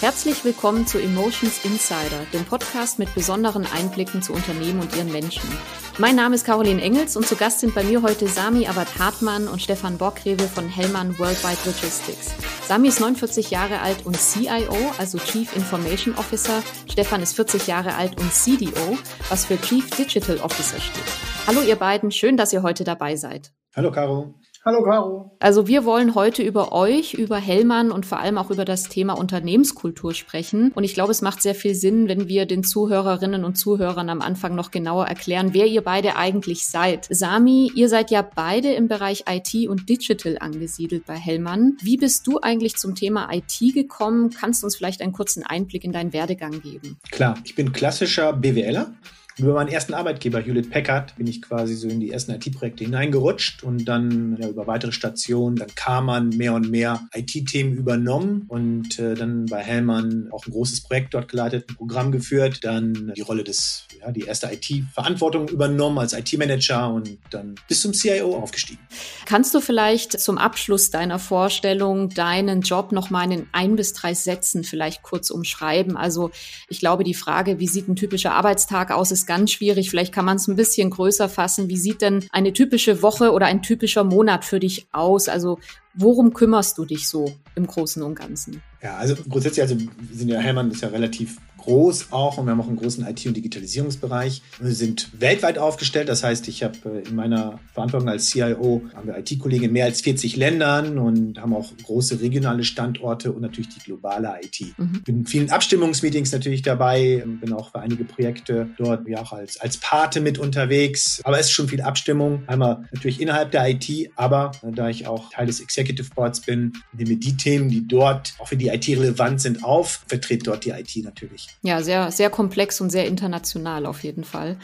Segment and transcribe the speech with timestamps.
[0.00, 5.50] Herzlich willkommen zu Emotions Insider, dem Podcast mit besonderen Einblicken zu Unternehmen und ihren Menschen.
[5.98, 9.48] Mein Name ist Caroline Engels und zu Gast sind bei mir heute Sami Abad Hartmann
[9.48, 12.32] und Stefan Borgrewe von Hellmann Worldwide Logistics.
[12.68, 16.62] Sami ist 49 Jahre alt und CIO, also Chief Information Officer.
[16.88, 18.96] Stefan ist 40 Jahre alt und CDO,
[19.30, 21.02] was für Chief Digital Officer steht.
[21.48, 23.52] Hallo ihr beiden, schön, dass ihr heute dabei seid.
[23.74, 24.32] Hallo Caro.
[24.68, 25.30] Hallo Caro.
[25.40, 29.14] Also wir wollen heute über euch, über Hellmann und vor allem auch über das Thema
[29.14, 30.72] Unternehmenskultur sprechen.
[30.74, 34.20] Und ich glaube, es macht sehr viel Sinn, wenn wir den Zuhörerinnen und Zuhörern am
[34.20, 37.06] Anfang noch genauer erklären, wer ihr beide eigentlich seid.
[37.08, 41.78] Sami, ihr seid ja beide im Bereich IT und Digital angesiedelt bei Hellmann.
[41.80, 44.28] Wie bist du eigentlich zum Thema IT gekommen?
[44.38, 46.98] Kannst du uns vielleicht einen kurzen Einblick in deinen Werdegang geben?
[47.10, 48.92] Klar, ich bin klassischer BWLer
[49.38, 53.62] über meinen ersten Arbeitgeber Hewlett Packard bin ich quasi so in die ersten IT-Projekte hineingerutscht
[53.62, 58.98] und dann ja, über weitere Stationen, dann kam man mehr und mehr IT-Themen übernommen und
[58.98, 63.20] äh, dann bei Hellmann auch ein großes Projekt dort geleitet, ein Programm geführt, dann die
[63.20, 68.80] Rolle des, ja, die erste IT-Verantwortung übernommen als IT-Manager und dann bis zum CIO aufgestiegen.
[69.24, 74.14] Kannst du vielleicht zum Abschluss deiner Vorstellung deinen Job noch mal in ein bis drei
[74.14, 75.96] Sätzen vielleicht kurz umschreiben?
[75.96, 76.32] Also
[76.68, 79.90] ich glaube, die Frage, wie sieht ein typischer Arbeitstag aus, ist ganz schwierig.
[79.90, 81.68] Vielleicht kann man es ein bisschen größer fassen.
[81.68, 85.28] Wie sieht denn eine typische Woche oder ein typischer Monat für dich aus?
[85.28, 85.60] Also
[85.94, 88.62] worum kümmerst du dich so im Großen und Ganzen?
[88.82, 89.76] Ja, also grundsätzlich, also
[90.12, 91.36] sind ja Hellmann ist ja relativ
[91.68, 94.42] groß auch und wir haben auch einen großen IT- und Digitalisierungsbereich.
[94.58, 99.06] Wir sind weltweit aufgestellt, das heißt, ich habe äh, in meiner Verantwortung als CIO haben
[99.06, 103.68] wir IT-Kollegen in mehr als 40 Ländern und haben auch große regionale Standorte und natürlich
[103.68, 104.78] die globale IT.
[104.78, 105.02] Mhm.
[105.04, 109.60] Bin in vielen Abstimmungsmeetings natürlich dabei, bin auch für einige Projekte dort ja auch als,
[109.60, 112.44] als Pate mit unterwegs, aber es ist schon viel Abstimmung.
[112.46, 116.72] Einmal natürlich innerhalb der IT, aber äh, da ich auch Teil des Executive Boards bin,
[116.94, 120.70] nehme die Themen, die dort auch für die IT relevant sind, auf, vertrete dort die
[120.70, 121.48] IT natürlich.
[121.60, 124.56] Ja, sehr, sehr komplex und sehr international auf jeden Fall.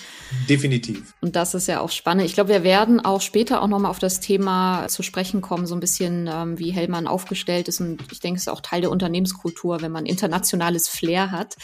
[0.48, 1.12] Definitiv.
[1.20, 2.24] Und das ist ja auch spannend.
[2.24, 5.74] Ich glaube, wir werden auch später auch nochmal auf das Thema zu sprechen kommen, so
[5.74, 7.80] ein bisschen, ähm, wie Hellmann aufgestellt ist.
[7.80, 11.56] Und ich denke, es ist auch Teil der Unternehmenskultur, wenn man internationales Flair hat.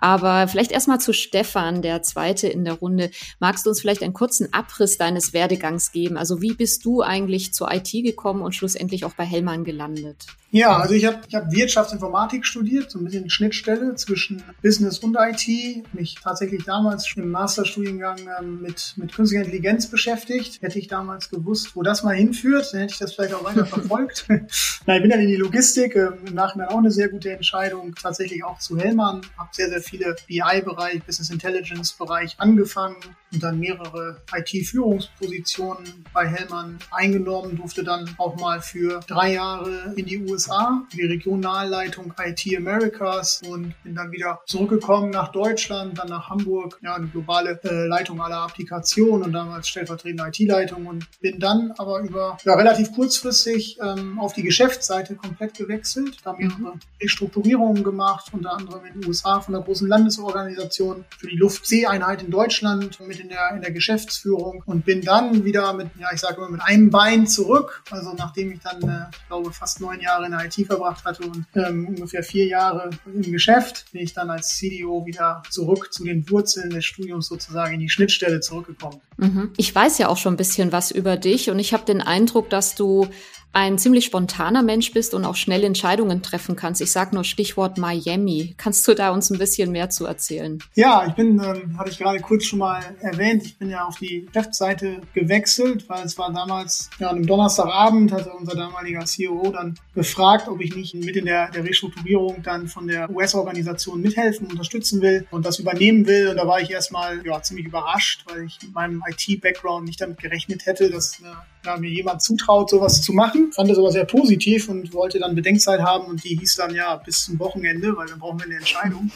[0.00, 3.10] Aber vielleicht erstmal zu Stefan, der zweite in der Runde.
[3.38, 6.16] Magst du uns vielleicht einen kurzen Abriss deines Werdegangs geben?
[6.16, 10.26] Also wie bist du eigentlich zur IT gekommen und schlussendlich auch bei Hellmann gelandet?
[10.52, 15.16] Ja, also ich habe ich hab Wirtschaftsinformatik studiert, so ein bisschen Schnittstelle zwischen Business und
[15.16, 15.84] IT.
[15.92, 20.60] Mich tatsächlich damals im Masterstudiengang ähm, mit, mit künstlicher Intelligenz beschäftigt.
[20.60, 23.64] Hätte ich damals gewusst, wo das mal hinführt, dann hätte ich das vielleicht auch weiter
[23.64, 24.26] verfolgt.
[24.86, 27.94] Na, ich bin dann in die Logistik, äh, im Nachhinein auch eine sehr gute Entscheidung,
[27.94, 29.20] tatsächlich auch zu Hellmann.
[29.38, 32.96] Habe sehr, sehr viele BI-Bereich, Business Intelligence-Bereich angefangen
[33.32, 40.06] und dann mehrere IT-Führungspositionen bei Hellmann eingenommen, durfte dann auch mal für drei Jahre in
[40.06, 46.08] die USA USA, die Regionalleitung IT Americas und bin dann wieder zurückgekommen nach Deutschland, dann
[46.08, 51.38] nach Hamburg, ja, eine globale äh, Leitung aller Applikationen und damals stellvertretende IT-Leitung und bin
[51.38, 57.84] dann aber über ja, relativ kurzfristig ähm, auf die Geschäftsseite komplett gewechselt, da mehrere Restrukturierungen
[57.84, 62.98] gemacht, unter anderem in den USA von der großen Landesorganisation für die Luft-See-Einheit in Deutschland
[63.06, 66.48] mit in der, in der Geschäftsführung und bin dann wieder mit, ja, ich sage immer
[66.48, 70.38] mit einem Bein zurück, also nachdem ich dann, äh, ich glaube, fast neun Jahre in
[70.38, 74.56] der IT verbracht hatte und ähm, ungefähr vier Jahre im Geschäft, bin ich dann als
[74.56, 79.00] CDO wieder zurück zu den Wurzeln des Studiums sozusagen in die Schnittstelle zurückgekommen.
[79.16, 79.50] Mhm.
[79.56, 82.50] Ich weiß ja auch schon ein bisschen was über dich und ich habe den Eindruck,
[82.50, 83.08] dass du
[83.52, 86.80] ein ziemlich spontaner Mensch bist und auch schnell Entscheidungen treffen kannst.
[86.80, 88.54] Ich sage nur Stichwort Miami.
[88.56, 90.62] Kannst du da uns ein bisschen mehr zu erzählen?
[90.74, 93.98] Ja, ich bin, ähm, hatte ich gerade kurz schon mal erwähnt, ich bin ja auf
[93.98, 99.50] die Geschäftsseite gewechselt, weil es war damals, ja, an einem Donnerstagabend hatte unser damaliger CEO
[99.52, 104.46] dann gefragt, ob ich nicht mit in der, der Restrukturierung dann von der US-Organisation mithelfen,
[104.46, 106.28] unterstützen will und das übernehmen will.
[106.28, 110.18] Und da war ich erstmal ja, ziemlich überrascht, weil ich mit meinem IT-Background nicht damit
[110.18, 111.24] gerechnet hätte, dass äh,
[111.64, 113.52] ja, mir jemand zutraut, sowas zu machen.
[113.52, 116.96] Fand das aber sehr positiv und wollte dann Bedenkzeit haben und die hieß dann ja
[116.96, 119.10] bis zum Wochenende, weil dann brauchen wir eine Entscheidung.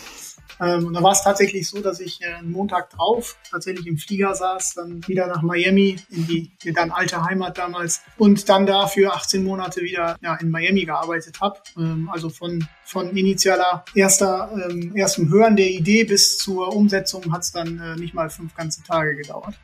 [0.60, 4.34] Ähm, und da war es tatsächlich so, dass ich äh, Montag drauf tatsächlich im Flieger
[4.34, 8.86] saß, dann wieder nach Miami, in die, in dann alte Heimat damals und dann da
[8.86, 11.58] für 18 Monate wieder ja, in Miami gearbeitet habe.
[11.76, 17.42] Ähm, also von, von initialer erster, ähm, erstem Hören der Idee bis zur Umsetzung hat
[17.42, 19.54] es dann äh, nicht mal fünf ganze Tage gedauert.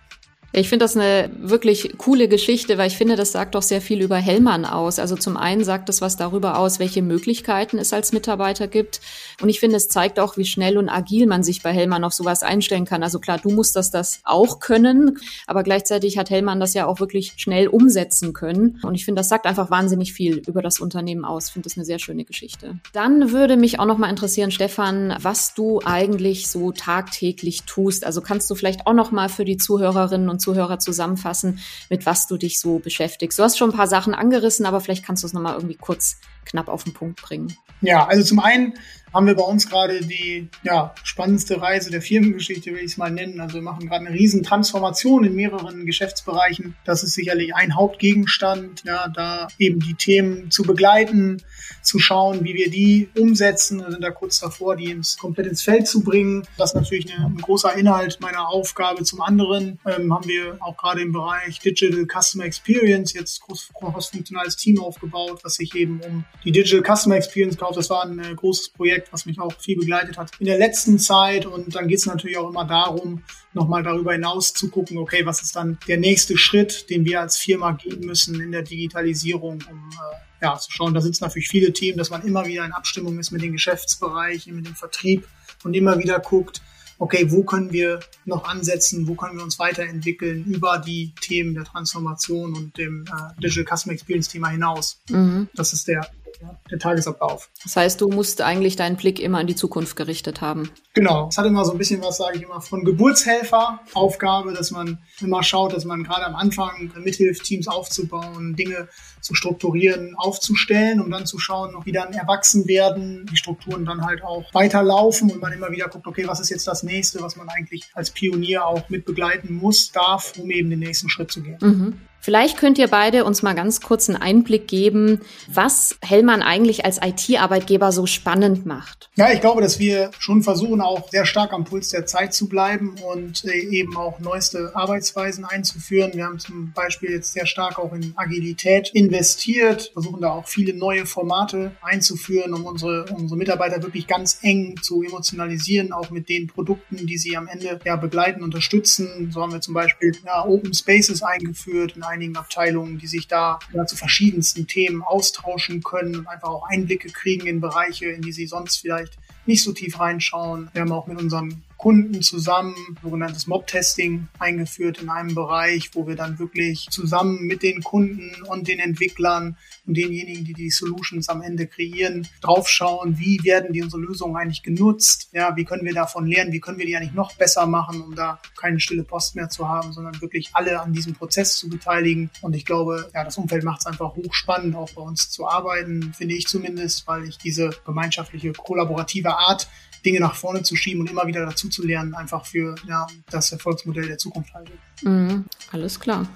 [0.53, 4.03] Ich finde das eine wirklich coole Geschichte, weil ich finde, das sagt doch sehr viel
[4.03, 4.99] über Hellmann aus.
[4.99, 9.01] Also zum einen sagt es was darüber aus, welche Möglichkeiten es als Mitarbeiter gibt.
[9.41, 12.15] Und ich finde, es zeigt auch, wie schnell und agil man sich bei Hellmann auf
[12.15, 13.05] sowas einstellen kann.
[13.05, 16.99] Also klar, du musst das, das auch können, aber gleichzeitig hat Hellmann das ja auch
[16.99, 18.81] wirklich schnell umsetzen können.
[18.83, 21.47] Und ich finde, das sagt einfach wahnsinnig viel über das Unternehmen aus.
[21.47, 22.81] Ich finde das eine sehr schöne Geschichte.
[22.93, 28.05] Dann würde mich auch noch mal interessieren, Stefan, was du eigentlich so tagtäglich tust.
[28.05, 32.27] Also kannst du vielleicht auch noch mal für die Zuhörerinnen und Zuhörer zusammenfassen, mit was
[32.27, 33.39] du dich so beschäftigst.
[33.39, 36.17] Du hast schon ein paar Sachen angerissen, aber vielleicht kannst du es nochmal irgendwie kurz
[36.51, 37.57] knapp auf den Punkt bringen.
[37.81, 38.75] Ja, also zum einen
[39.13, 43.11] haben wir bei uns gerade die ja, spannendste Reise der Firmengeschichte, will ich es mal
[43.11, 43.41] nennen.
[43.41, 46.77] Also wir machen gerade eine riesen Transformation in mehreren Geschäftsbereichen.
[46.85, 51.43] Das ist sicherlich ein Hauptgegenstand, ja, da eben die Themen zu begleiten,
[51.83, 53.81] zu schauen, wie wir die umsetzen.
[53.81, 56.47] Wir sind da kurz davor, die ins, komplett ins Feld zu bringen.
[56.57, 59.03] Das ist natürlich eine, ein großer Inhalt meiner Aufgabe.
[59.03, 64.57] Zum anderen ähm, haben wir auch gerade im Bereich Digital Customer Experience jetzt groß, cross-funktionales
[64.57, 67.77] Team aufgebaut, was sich eben um die Digital Customer Experience kauft.
[67.77, 70.99] Das war ein äh, großes Projekt, was mich auch viel begleitet hat in der letzten
[70.99, 71.47] Zeit.
[71.47, 73.23] Und dann geht es natürlich auch immer darum,
[73.53, 77.37] nochmal darüber hinaus zu gucken, okay, was ist dann der nächste Schritt, den wir als
[77.37, 80.95] Firma gehen müssen in der Digitalisierung, um äh, ja, zu schauen.
[80.95, 84.55] Da sitzen natürlich viele Themen, dass man immer wieder in Abstimmung ist mit den Geschäftsbereichen,
[84.57, 85.27] mit dem Vertrieb
[85.65, 86.63] und immer wieder guckt,
[86.99, 91.65] okay, wo können wir noch ansetzen, wo können wir uns weiterentwickeln über die Themen der
[91.65, 95.01] Transformation und dem äh, Digital Customer Experience Thema hinaus.
[95.09, 95.49] Mhm.
[95.55, 96.09] Das ist der
[96.41, 97.51] ja, der Tagesablauf.
[97.63, 100.71] Das heißt, du musst eigentlich deinen Blick immer in die Zukunft gerichtet haben.
[100.95, 101.29] Genau.
[101.29, 104.99] Es hat immer so ein bisschen was, sage ich immer, von Geburtshelfer Aufgabe, dass man
[105.21, 108.89] immer schaut, dass man gerade am Anfang mithilft, Teams aufzubauen, Dinge
[109.21, 114.23] zu strukturieren, aufzustellen, um dann zu schauen, wie dann erwachsen werden, die Strukturen dann halt
[114.23, 117.49] auch weiterlaufen und man immer wieder guckt, okay, was ist jetzt das nächste, was man
[117.49, 121.59] eigentlich als Pionier auch mit begleiten muss, darf, um eben den nächsten Schritt zu gehen.
[121.61, 122.01] Mhm.
[122.21, 127.01] Vielleicht könnt ihr beide uns mal ganz kurz einen Einblick geben, was Hellmann eigentlich als
[127.03, 129.09] IT-Arbeitgeber so spannend macht.
[129.17, 132.49] Ja, ich glaube, dass wir schon versuchen, auch sehr stark am Puls der Zeit zu
[132.49, 136.13] bleiben und äh, eben auch neueste Arbeitsweisen einzuführen.
[136.15, 140.75] Wir haben zum Beispiel jetzt sehr stark auch in Agilität investiert, versuchen da auch viele
[140.75, 146.47] neue Formate einzuführen, um unsere, unsere Mitarbeiter wirklich ganz eng zu emotionalisieren, auch mit den
[146.49, 149.31] Produkten, die sie am Ende ja begleiten, unterstützen.
[149.33, 153.59] So haben wir zum Beispiel ja, Open Spaces eingeführt in einigen Abteilungen, die sich da
[153.73, 158.33] ja, zu verschiedensten Themen austauschen können und einfach auch Einblicke kriegen in Bereiche, in die
[158.33, 160.69] sie sonst vielleicht nicht so tief reinschauen.
[160.73, 166.15] Wir haben auch mit unseren Kunden zusammen sogenanntes Mob-Testing eingeführt in einem Bereich, wo wir
[166.15, 169.57] dann wirklich zusammen mit den Kunden und den Entwicklern
[169.87, 174.63] und denjenigen, die die Solutions am Ende kreieren, draufschauen, wie werden die unsere Lösungen eigentlich
[174.63, 178.03] genutzt, ja, wie können wir davon lernen, wie können wir die eigentlich noch besser machen,
[178.03, 181.71] um da keine stille Post mehr zu haben, sondern wirklich alle an diesem Prozess zu
[181.71, 182.29] beteiligen.
[182.43, 186.13] Und ich glaube, ja, das Umfeld macht es einfach hochspannend, auch bei uns zu arbeiten,
[186.13, 189.67] finde ich zumindest, weil ich diese gemeinschaftliche, kollaborative Art
[190.05, 193.53] Dinge nach vorne zu schieben und immer wieder dazu zu lernen, einfach für ja, das
[193.53, 194.73] Erfolgsmodell der Zukunft halte.
[195.03, 196.27] Mhm, alles klar.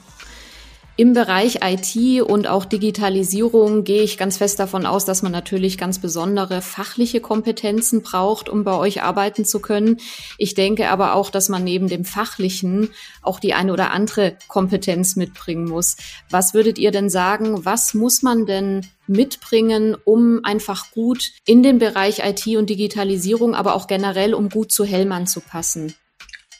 [0.96, 5.76] Im Bereich IT und auch Digitalisierung gehe ich ganz fest davon aus, dass man natürlich
[5.76, 9.96] ganz besondere fachliche Kompetenzen braucht, um bei euch arbeiten zu können.
[10.38, 12.91] Ich denke aber auch, dass man neben dem fachlichen
[13.23, 15.96] auch die eine oder andere Kompetenz mitbringen muss.
[16.31, 21.81] Was würdet ihr denn sagen, was muss man denn mitbringen, um einfach gut in den
[21.81, 25.93] Bereich IT und Digitalisierung, aber auch generell, um gut zu Hellmann zu passen?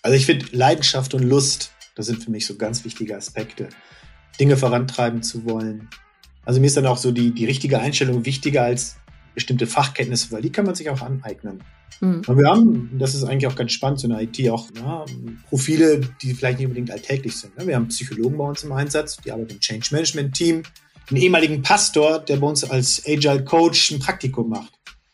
[0.03, 3.69] Also ich finde Leidenschaft und Lust, das sind für mich so ganz wichtige Aspekte.
[4.39, 5.89] Dinge vorantreiben zu wollen.
[6.45, 8.97] Also mir ist dann auch so die, die richtige Einstellung wichtiger als
[9.35, 11.63] bestimmte Fachkenntnisse, weil die kann man sich auch aneignen.
[12.01, 12.23] Mhm.
[12.27, 15.05] Und wir haben, das ist eigentlich auch ganz spannend, so in der IT auch ja,
[15.49, 17.57] Profile, die vielleicht nicht unbedingt alltäglich sind.
[17.59, 17.67] Ne?
[17.67, 20.63] Wir haben Psychologen bei uns im Einsatz, die arbeiten im Change Management Team,
[21.11, 24.73] einen ehemaligen Pastor, der bei uns als Agile Coach ein Praktikum macht.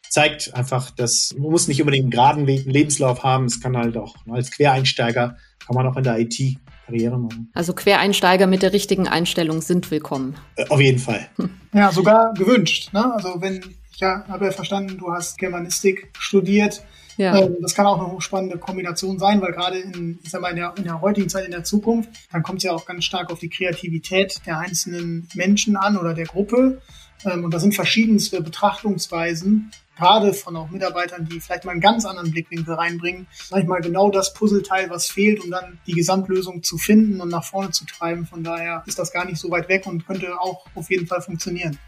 [0.09, 4.15] Zeigt einfach, dass man muss nicht unbedingt einen geraden Lebenslauf haben, es kann halt auch
[4.29, 6.59] als Quereinsteiger, kann man auch in der IT
[6.91, 7.51] Karriere machen.
[7.55, 10.35] Also Quereinsteiger mit der richtigen Einstellung sind willkommen.
[10.57, 11.29] Äh, auf jeden Fall.
[11.73, 12.93] Ja, sogar gewünscht.
[12.93, 13.15] Ne?
[13.15, 13.61] Also wenn,
[13.93, 16.83] ich ja, habe ja verstanden, du hast Germanistik studiert.
[17.17, 17.37] Ja.
[17.37, 20.57] Ähm, das kann auch eine hochspannende Kombination sein, weil gerade in, ich sag mal, in
[20.57, 23.31] der, in der heutigen Zeit, in der Zukunft, dann kommt es ja auch ganz stark
[23.31, 26.81] auf die Kreativität der einzelnen Menschen an oder der Gruppe.
[27.25, 32.05] Ähm, und da sind verschiedenste Betrachtungsweisen, gerade von auch Mitarbeitern, die vielleicht mal einen ganz
[32.05, 37.21] anderen Blickwinkel reinbringen, manchmal genau das Puzzleteil, was fehlt, um dann die Gesamtlösung zu finden
[37.21, 38.27] und nach vorne zu treiben.
[38.27, 41.21] Von daher ist das gar nicht so weit weg und könnte auch auf jeden Fall
[41.21, 41.79] funktionieren.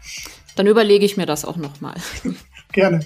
[0.55, 1.95] Dann überlege ich mir das auch nochmal.
[2.71, 3.05] Gerne.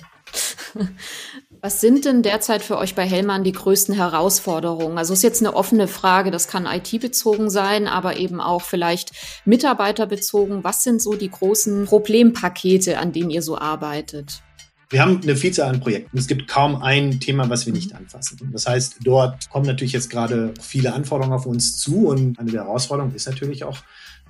[1.61, 4.97] Was sind denn derzeit für euch bei Hellmann die größten Herausforderungen?
[4.97, 9.11] Also ist jetzt eine offene Frage, das kann IT-bezogen sein, aber eben auch vielleicht
[9.45, 10.63] mitarbeiterbezogen.
[10.65, 14.43] Was sind so die großen Problempakete, an denen ihr so arbeitet?
[14.89, 16.17] Wir haben eine Vielzahl an Projekten.
[16.17, 18.38] Es gibt kaum ein Thema, was wir nicht anfassen.
[18.53, 22.63] Das heißt, dort kommen natürlich jetzt gerade viele Anforderungen auf uns zu und eine der
[22.63, 23.79] Herausforderungen ist natürlich auch,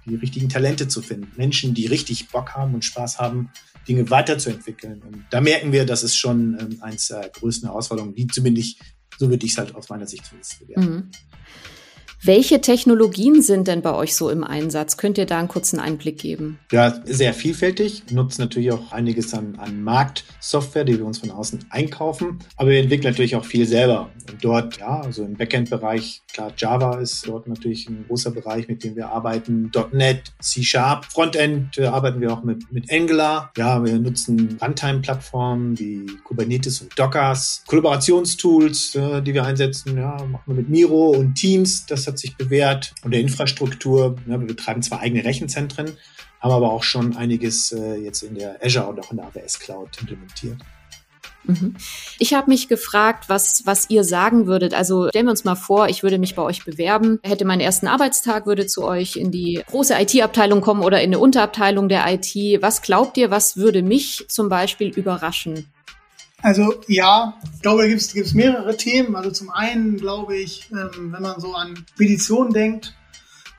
[0.06, 1.32] die richtigen Talente zu finden.
[1.36, 3.52] Menschen, die richtig Bock haben und Spaß haben,
[3.88, 5.02] Dinge weiterzuentwickeln.
[5.02, 8.78] Und da merken wir, das ist schon ähm, eins der größten Herausforderungen, die zumindest,
[9.18, 10.94] so würde ich es halt aus meiner Sicht zumindest bewerten.
[10.94, 11.12] Mhm.
[12.24, 14.98] Welche Technologien sind denn bei euch so im Einsatz?
[14.98, 16.58] Könnt ihr da einen kurzen Einblick geben?
[16.72, 18.04] Ja, sehr vielfältig.
[18.08, 22.40] Wir nutzen natürlich auch einiges an, an Marktsoftware, die wir uns von außen einkaufen.
[22.56, 24.10] Aber wir entwickeln natürlich auch viel selber.
[24.30, 28.84] Und dort, ja, also im Backend-Bereich, klar, Java ist dort natürlich ein großer Bereich, mit
[28.84, 29.72] dem wir arbeiten.
[29.92, 31.06] .NET, C-Sharp.
[31.06, 33.52] Frontend äh, arbeiten wir auch mit, mit Angular.
[33.58, 37.64] Ja, wir nutzen Runtime-Plattformen wie Kubernetes und Dockers.
[37.68, 41.86] Kollaborationstools, äh, die wir einsetzen, ja, machen wir mit Miro und Teams.
[41.86, 42.94] Das hat sich bewährt.
[43.04, 45.98] Und der Infrastruktur, ja, wir betreiben zwar eigene Rechenzentren,
[46.40, 49.60] haben aber auch schon einiges äh, jetzt in der Azure und auch in der AWS
[49.60, 50.58] Cloud implementiert.
[51.48, 51.76] Mhm.
[52.20, 54.74] Ich habe mich gefragt, was, was ihr sagen würdet.
[54.74, 57.88] Also stellen wir uns mal vor, ich würde mich bei euch bewerben, hätte meinen ersten
[57.88, 62.62] Arbeitstag, würde zu euch in die große IT-Abteilung kommen oder in eine Unterabteilung der IT.
[62.62, 65.68] Was glaubt ihr, was würde mich zum Beispiel überraschen?
[66.48, 69.18] Also ja, ich glaube, da gibt es mehrere Themen.
[69.18, 72.96] Also zum einen glaube ich, ähm, wenn man so an Speditionen denkt,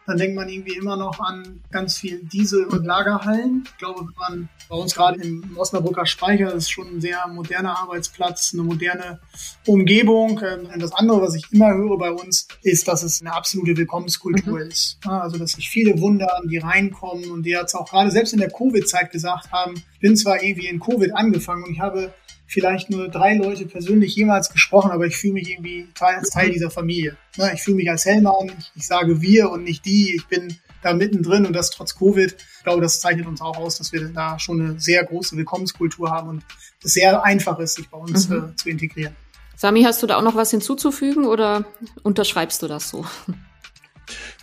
[0.06, 3.64] dann denkt man irgendwie immer noch an ganz viel Diesel- und Lagerhallen.
[3.66, 7.28] Ich glaube, wenn man bei uns gerade im Osnabrücker Speicher das ist schon ein sehr
[7.28, 9.20] moderner Arbeitsplatz, eine moderne
[9.66, 10.40] Umgebung.
[10.42, 13.76] Ähm, und das andere, was ich immer höre bei uns, ist, dass es eine absolute
[13.76, 14.70] Willkommenskultur mhm.
[14.70, 14.96] ist.
[15.04, 18.50] Also, dass sich viele wundern, die reinkommen und die jetzt auch gerade selbst in der
[18.50, 22.14] Covid-Zeit gesagt haben, ich bin zwar irgendwie in Covid angefangen und ich habe
[22.48, 26.70] vielleicht nur drei Leute persönlich jemals gesprochen, aber ich fühle mich irgendwie als Teil dieser
[26.70, 27.16] Familie.
[27.36, 30.94] Ne, ich fühle mich als Hellmann, ich sage wir und nicht die, ich bin da
[30.94, 32.34] mittendrin und das trotz Covid.
[32.56, 36.10] Ich glaube, das zeichnet uns auch aus, dass wir da schon eine sehr große Willkommenskultur
[36.10, 36.44] haben und
[36.82, 38.52] es sehr einfach ist, sich bei uns mhm.
[38.52, 39.14] äh, zu integrieren.
[39.54, 41.64] Sami, hast du da auch noch was hinzuzufügen oder
[42.02, 43.04] unterschreibst du das so?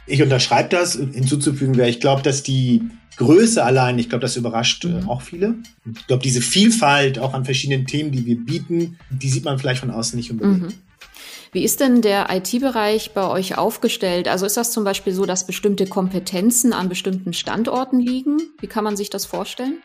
[0.07, 0.93] Ich unterschreibe das.
[0.93, 2.81] Hinzuzufügen wäre, ich glaube, dass die
[3.17, 5.09] Größe allein, ich glaube, das überrascht äh, mhm.
[5.09, 5.55] auch viele.
[5.85, 9.79] Ich glaube, diese Vielfalt auch an verschiedenen Themen, die wir bieten, die sieht man vielleicht
[9.79, 10.61] von außen nicht unbedingt.
[10.61, 10.73] Mhm.
[11.51, 14.27] Wie ist denn der IT-Bereich bei euch aufgestellt?
[14.27, 18.41] Also ist das zum Beispiel so, dass bestimmte Kompetenzen an bestimmten Standorten liegen?
[18.59, 19.77] Wie kann man sich das vorstellen?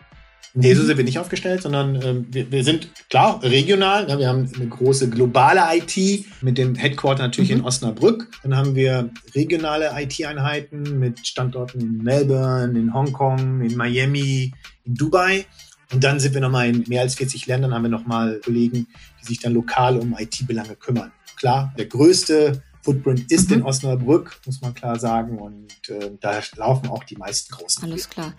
[0.53, 4.09] Nee, so sind wir nicht aufgestellt, sondern ähm, wir, wir sind klar regional.
[4.09, 7.59] Ja, wir haben eine große globale IT mit dem Headquarter natürlich mhm.
[7.59, 8.29] in Osnabrück.
[8.43, 14.53] Dann haben wir regionale IT-Einheiten mit Standorten in Melbourne, in Hongkong, in Miami,
[14.85, 15.47] in Dubai.
[15.93, 18.89] Und dann sind wir nochmal in mehr als 40 Ländern, haben wir nochmal Kollegen,
[19.21, 21.13] die sich dann lokal um IT-Belange kümmern.
[21.37, 23.57] Klar, der größte Footprint ist mhm.
[23.57, 25.39] in Osnabrück, muss man klar sagen.
[25.39, 27.85] Und äh, da laufen auch die meisten großen.
[27.85, 28.35] Alles klar.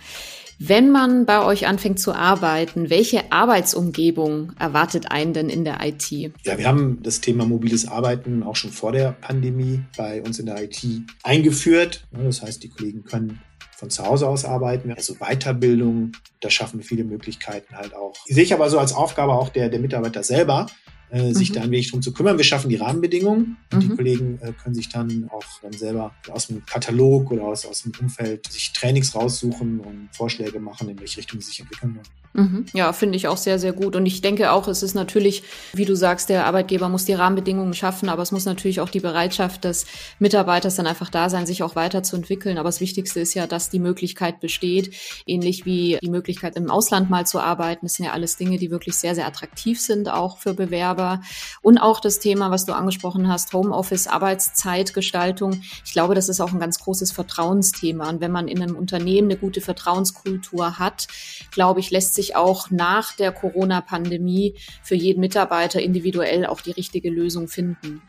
[0.59, 6.11] Wenn man bei euch anfängt zu arbeiten, welche Arbeitsumgebung erwartet einen denn in der IT?
[6.11, 10.45] Ja, wir haben das Thema mobiles Arbeiten auch schon vor der Pandemie bei uns in
[10.45, 10.85] der IT
[11.23, 12.05] eingeführt.
[12.11, 13.41] Das heißt, die Kollegen können
[13.81, 18.13] von zu Hause aus arbeiten, also Weiterbildung, da schaffen wir viele Möglichkeiten halt auch.
[18.29, 20.67] Die sehe ich aber so als Aufgabe auch der, der Mitarbeiter selber,
[21.11, 21.53] äh, sich mhm.
[21.55, 22.37] da ein wenig drum zu kümmern.
[22.37, 23.89] Wir schaffen die Rahmenbedingungen und mhm.
[23.89, 27.83] die Kollegen äh, können sich dann auch dann selber aus dem Katalog oder aus, aus
[27.83, 32.20] dem Umfeld sich Trainings raussuchen und Vorschläge machen, in welche Richtung sie sich entwickeln wollen.
[32.33, 32.65] Mhm.
[32.73, 33.95] Ja, finde ich auch sehr, sehr gut.
[33.95, 37.73] Und ich denke auch, es ist natürlich, wie du sagst, der Arbeitgeber muss die Rahmenbedingungen
[37.73, 39.85] schaffen, aber es muss natürlich auch die Bereitschaft des
[40.19, 42.57] Mitarbeiters dann einfach da sein, sich auch weiterzuentwickeln.
[42.57, 44.93] Aber das Wichtigste ist ja, dass die Möglichkeit besteht,
[45.25, 47.85] ähnlich wie die Möglichkeit im Ausland mal zu arbeiten.
[47.85, 51.21] Das sind ja alles Dinge, die wirklich sehr, sehr attraktiv sind, auch für Bewerber.
[51.61, 55.61] Und auch das Thema, was du angesprochen hast, Homeoffice, Arbeitszeitgestaltung.
[55.85, 58.09] Ich glaube, das ist auch ein ganz großes Vertrauensthema.
[58.09, 61.07] Und wenn man in einem Unternehmen eine gute Vertrauenskultur hat,
[61.51, 66.71] glaube ich, lässt sich sich auch nach der Corona-Pandemie für jeden Mitarbeiter individuell auch die
[66.71, 68.01] richtige Lösung finden.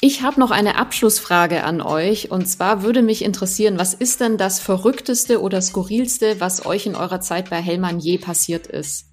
[0.00, 4.36] Ich habe noch eine Abschlussfrage an euch und zwar würde mich interessieren, was ist denn
[4.36, 9.06] das Verrückteste oder Skurrilste, was euch in eurer Zeit bei Hellmann je passiert ist?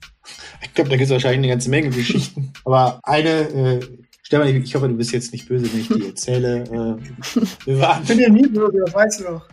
[0.64, 2.54] Ich glaube, da gibt es wahrscheinlich eine ganze Menge Geschichten.
[2.66, 3.80] Aber eine, äh,
[4.22, 6.64] Stefan, ich hoffe, du bist jetzt nicht böse, wenn ich die erzähle.
[6.64, 9.50] Äh, wir waren, ich bin ja nie böse, das weißt du doch.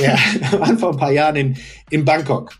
[0.00, 0.16] Ja,
[0.50, 1.56] wir waren vor ein paar Jahren in,
[1.90, 2.52] in Bangkok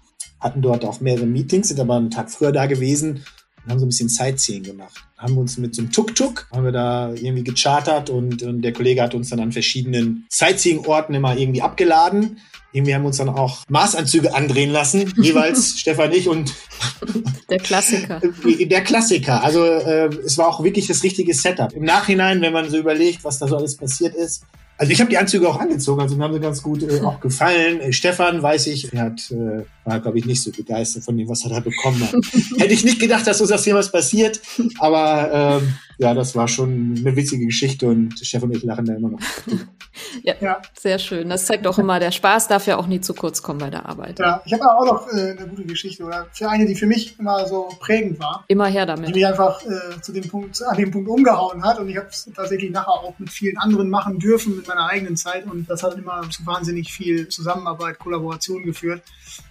[0.44, 3.24] hatten dort auch mehrere Meetings, sind aber einen Tag früher da gewesen
[3.64, 5.02] und haben so ein bisschen Sightseeing gemacht.
[5.16, 9.02] Haben uns mit so einem Tuk-Tuk, haben wir da irgendwie gechartert und, und der Kollege
[9.02, 12.38] hat uns dann an verschiedenen Sightseeing-Orten immer irgendwie abgeladen.
[12.72, 16.52] Irgendwie haben wir uns dann auch Maßanzüge andrehen lassen, jeweils Stefan, ich und
[17.50, 18.20] Der Klassiker.
[18.20, 19.42] Der Klassiker.
[19.42, 21.72] Also äh, es war auch wirklich das richtige Setup.
[21.72, 24.44] Im Nachhinein, wenn man so überlegt, was da so alles passiert ist,
[24.76, 27.20] also ich habe die Anzüge auch angezogen, also mir haben sie ganz gut äh, auch
[27.20, 27.80] gefallen.
[27.80, 31.28] Äh, Stefan, weiß ich, er hat, äh, war, glaube ich, nicht so begeistert von dem,
[31.28, 32.14] was er da bekommen hat.
[32.58, 34.40] Hätte ich nicht gedacht, dass uns das hier was passiert,
[34.78, 38.94] aber ähm, ja, das war schon eine witzige Geschichte und Stefan und ich lachen da
[38.94, 39.20] immer noch.
[40.22, 41.28] ja, ja, sehr schön.
[41.28, 43.86] Das zeigt auch immer, der Spaß darf ja auch nie zu kurz kommen bei der
[43.86, 44.18] Arbeit.
[44.18, 47.18] Ja, ich habe auch noch äh, eine gute Geschichte oder für eine, die für mich
[47.18, 48.44] immer so prägend war.
[48.48, 49.10] Immer her damit.
[49.10, 52.08] Die mich einfach äh, zu dem Punkt, an dem Punkt umgehauen hat und ich habe
[52.08, 55.82] es tatsächlich nachher auch mit vielen anderen machen dürfen in meiner eigenen Zeit und das
[55.82, 59.02] hat immer zu wahnsinnig viel Zusammenarbeit, Kollaboration geführt.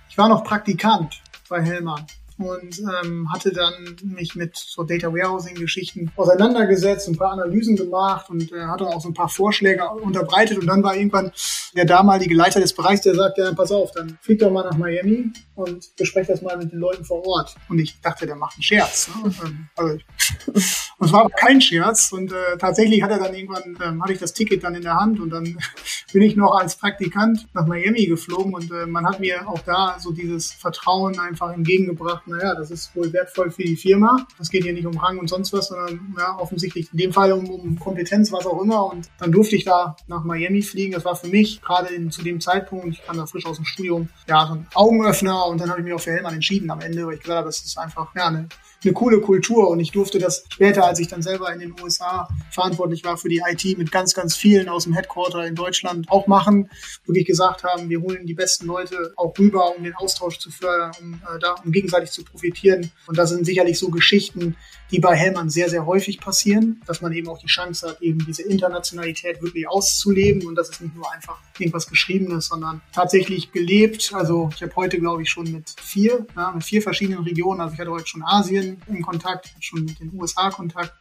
[0.09, 2.05] Ich war noch Praktikant bei Hellmann
[2.37, 8.29] und ähm, hatte dann mich mit so Data Warehousing Geschichten auseinandergesetzt, ein paar Analysen gemacht
[8.29, 11.31] und äh, hatte auch so ein paar Vorschläge unterbreitet und dann war irgendwann
[11.75, 14.77] der damalige Leiter des Bereichs, der sagte, ja, pass auf, dann flieg doch mal nach
[14.77, 17.55] Miami und bespreche das mal mit den Leuten vor Ort.
[17.69, 19.09] Und ich dachte, der macht einen Scherz.
[19.09, 19.33] Ne?
[19.43, 19.97] Ähm, also,
[20.47, 24.13] und es war aber kein Scherz und äh, tatsächlich hat er dann irgendwann, ähm, hatte
[24.13, 25.57] ich das Ticket dann in der Hand und dann
[26.13, 29.97] bin ich noch als Praktikant nach Miami geflogen und äh, man hat mir auch da
[29.99, 34.25] so dieses Vertrauen einfach entgegengebracht, naja, das ist wohl wertvoll für die Firma.
[34.37, 37.31] Das geht hier nicht um Rang und sonst was, sondern ja, offensichtlich in dem Fall
[37.31, 38.85] um, um Kompetenz, was auch immer.
[38.91, 40.93] Und dann durfte ich da nach Miami fliegen.
[40.93, 44.09] Das war für mich gerade zu dem Zeitpunkt, ich kam da frisch aus dem Studium,
[44.27, 45.47] ja, so ein Augenöffner.
[45.47, 47.63] Und dann habe ich mich auch für Hellmann entschieden am Ende, weil ich habe, das
[47.63, 48.47] ist einfach ja, eine
[48.85, 52.27] eine coole Kultur und ich durfte das später, als ich dann selber in den USA
[52.51, 56.27] verantwortlich war für die IT mit ganz, ganz vielen aus dem Headquarter in Deutschland auch
[56.27, 56.69] machen,
[57.05, 60.91] wirklich gesagt haben, wir holen die besten Leute auch rüber, um den Austausch zu fördern,
[60.99, 62.91] um äh, da um gegenseitig zu profitieren.
[63.07, 64.55] Und das sind sicherlich so Geschichten,
[64.93, 68.23] die bei Hellmann sehr, sehr häufig passieren, dass man eben auch die Chance hat, eben
[68.25, 74.11] diese Internationalität wirklich auszuleben und das ist nicht nur einfach irgendwas Geschriebenes, sondern tatsächlich gelebt.
[74.13, 77.73] Also ich habe heute, glaube ich, schon mit vier, ja, mit vier verschiedenen Regionen, also
[77.73, 80.93] ich hatte heute schon Asien in Kontakt, schon mit den USA Kontakt,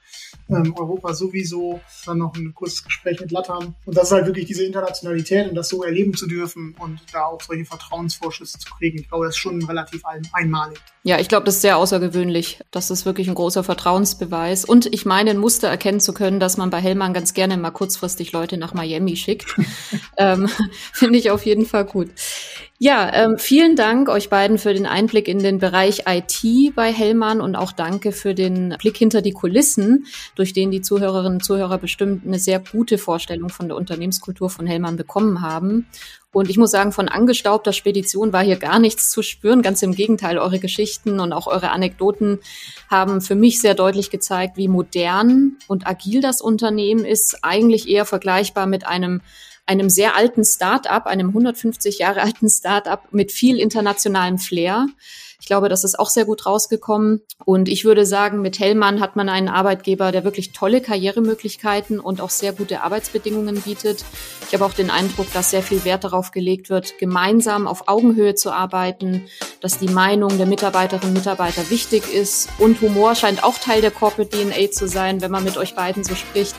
[0.49, 3.75] ähm, Europa sowieso, dann noch ein kurzes Gespräch mit Latam.
[3.85, 7.25] Und das ist halt wirklich diese Internationalität und das so erleben zu dürfen und da
[7.27, 8.99] auch solche Vertrauensvorschüsse zu kriegen.
[8.99, 10.79] Ich glaube, das ist schon relativ einmalig.
[11.05, 12.61] Ja, ich glaube, das ist sehr außergewöhnlich.
[12.71, 14.65] Das ist wirklich ein großer Vertrauensbeweis.
[14.65, 17.73] Und ich meine, ein Muster erkennen zu können, dass man bei Hellmann ganz gerne mal
[17.73, 19.57] kurzfristig Leute nach Miami schickt.
[20.17, 20.49] ähm,
[20.93, 22.11] Finde ich auf jeden Fall gut.
[22.85, 27.41] Ja, ähm, vielen Dank euch beiden für den Einblick in den Bereich IT bei Hellmann
[27.41, 31.79] und auch danke für den Blick hinter die Kulissen, durch den die Zuhörerinnen und Zuhörer
[31.79, 35.87] bestimmt eine sehr gute Vorstellung von der Unternehmenskultur von Hellmann bekommen haben.
[36.33, 39.63] Und ich muss sagen, von angestaubter Spedition war hier gar nichts zu spüren.
[39.63, 42.41] Ganz im Gegenteil, eure Geschichten und auch eure Anekdoten
[42.91, 47.45] haben für mich sehr deutlich gezeigt, wie modern und agil das Unternehmen ist.
[47.45, 49.21] Eigentlich eher vergleichbar mit einem
[49.67, 54.87] einem sehr alten Start-up, einem 150 Jahre alten Start-up mit viel internationalem Flair.
[55.43, 57.23] Ich glaube, das ist auch sehr gut rausgekommen.
[57.45, 62.21] Und ich würde sagen, mit Hellmann hat man einen Arbeitgeber, der wirklich tolle Karrieremöglichkeiten und
[62.21, 64.05] auch sehr gute Arbeitsbedingungen bietet.
[64.47, 68.37] Ich habe auch den Eindruck, dass sehr viel Wert darauf gelegt wird, gemeinsam auf Augenhöhe
[68.37, 69.27] zu arbeiten,
[69.61, 72.49] dass die Meinung der Mitarbeiterinnen und Mitarbeiter wichtig ist.
[72.59, 76.05] Und Humor scheint auch Teil der Corporate DNA zu sein, wenn man mit euch beiden
[76.05, 76.55] so spricht.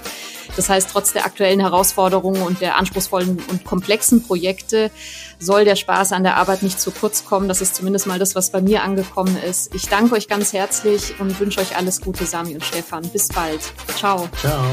[0.55, 4.91] Das heißt, trotz der aktuellen Herausforderungen und der anspruchsvollen und komplexen Projekte
[5.39, 7.47] soll der Spaß an der Arbeit nicht zu kurz kommen.
[7.47, 9.73] Das ist zumindest mal das, was bei mir angekommen ist.
[9.73, 13.07] Ich danke euch ganz herzlich und wünsche euch alles Gute, Sami und Stefan.
[13.09, 13.61] Bis bald.
[13.95, 14.29] Ciao.
[14.39, 14.63] Ciao.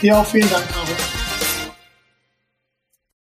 [0.00, 0.64] Dir auch vielen Dank.